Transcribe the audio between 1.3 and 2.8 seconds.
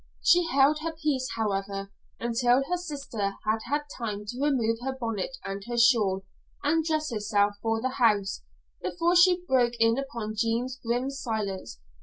however, until her